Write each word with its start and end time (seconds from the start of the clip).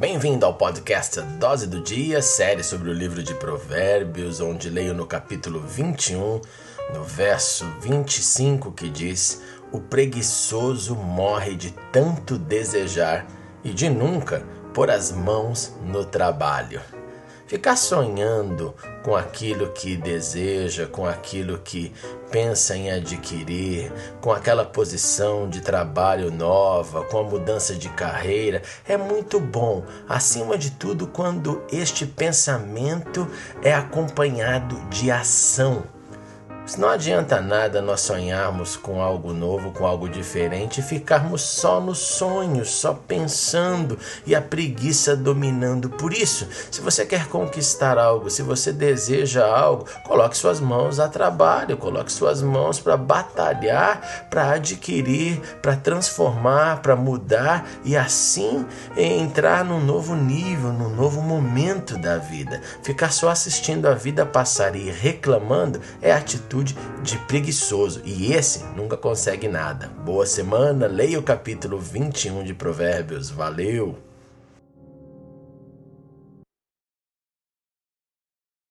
bem-vindo 0.00 0.46
ao 0.46 0.54
podcast 0.54 1.20
Dose 1.38 1.66
do 1.66 1.82
Dia, 1.82 2.22
série 2.22 2.64
sobre 2.64 2.88
o 2.88 2.92
livro 2.92 3.22
de 3.22 3.34
Provérbios, 3.34 4.40
onde 4.40 4.70
leio 4.70 4.94
no 4.94 5.04
capítulo 5.04 5.60
21, 5.60 6.40
no 6.94 7.04
verso 7.04 7.66
25, 7.82 8.72
que 8.72 8.88
diz: 8.88 9.42
O 9.70 9.78
preguiçoso 9.78 10.96
morre 10.96 11.54
de 11.54 11.72
tanto 11.92 12.38
desejar 12.38 13.26
e 13.62 13.74
de 13.74 13.90
nunca 13.90 14.42
pôr 14.72 14.90
as 14.90 15.12
mãos 15.12 15.76
no 15.84 16.02
trabalho. 16.02 16.80
Ficar 17.50 17.74
sonhando 17.74 18.72
com 19.02 19.16
aquilo 19.16 19.72
que 19.72 19.96
deseja, 19.96 20.86
com 20.86 21.04
aquilo 21.04 21.58
que 21.58 21.92
pensa 22.30 22.76
em 22.76 22.92
adquirir, 22.92 23.90
com 24.20 24.30
aquela 24.30 24.64
posição 24.64 25.50
de 25.50 25.60
trabalho 25.60 26.30
nova, 26.30 27.02
com 27.06 27.18
a 27.18 27.22
mudança 27.24 27.74
de 27.74 27.88
carreira, 27.88 28.62
é 28.86 28.96
muito 28.96 29.40
bom. 29.40 29.84
Acima 30.08 30.56
de 30.56 30.70
tudo, 30.70 31.08
quando 31.08 31.60
este 31.72 32.06
pensamento 32.06 33.26
é 33.64 33.74
acompanhado 33.74 34.76
de 34.88 35.10
ação. 35.10 35.82
Não 36.76 36.88
adianta 36.88 37.40
nada 37.40 37.82
nós 37.82 38.00
sonharmos 38.00 38.76
com 38.76 39.02
algo 39.02 39.32
novo, 39.32 39.72
com 39.72 39.84
algo 39.84 40.08
diferente 40.08 40.78
e 40.78 40.82
ficarmos 40.82 41.42
só 41.42 41.80
no 41.80 41.94
sonho, 41.94 42.64
só 42.64 42.94
pensando 42.94 43.98
e 44.24 44.34
a 44.34 44.40
preguiça 44.40 45.16
dominando. 45.16 45.90
Por 45.90 46.12
isso, 46.12 46.46
se 46.70 46.80
você 46.80 47.04
quer 47.04 47.26
conquistar 47.26 47.98
algo, 47.98 48.30
se 48.30 48.42
você 48.42 48.72
deseja 48.72 49.44
algo, 49.44 49.84
coloque 50.04 50.36
suas 50.36 50.60
mãos 50.60 51.00
a 51.00 51.08
trabalho, 51.08 51.76
coloque 51.76 52.12
suas 52.12 52.40
mãos 52.40 52.78
para 52.78 52.96
batalhar, 52.96 54.28
para 54.30 54.52
adquirir, 54.52 55.40
para 55.60 55.74
transformar, 55.76 56.82
para 56.82 56.94
mudar 56.94 57.68
e 57.84 57.96
assim 57.96 58.64
entrar 58.96 59.64
num 59.64 59.80
novo 59.80 60.14
nível, 60.14 60.72
num 60.72 60.94
novo 60.94 61.20
momento 61.20 61.98
da 61.98 62.16
vida. 62.16 62.60
Ficar 62.82 63.12
só 63.12 63.28
assistindo 63.28 63.86
a 63.86 63.94
vida 63.94 64.24
passar 64.24 64.76
e 64.76 64.90
reclamando 64.90 65.80
é 66.00 66.12
atitude 66.12 66.59
atitude 66.60 66.76
de 67.02 67.18
preguiçoso 67.18 68.02
e 68.04 68.32
esse 68.32 68.64
nunca 68.76 68.96
consegue 68.96 69.48
nada. 69.48 69.88
Boa 70.04 70.26
semana, 70.26 70.86
leia 70.86 71.18
o 71.18 71.22
capítulo 71.22 71.78
21 71.78 72.44
de 72.44 72.54
Provérbios. 72.54 73.30
Valeu! 73.30 74.09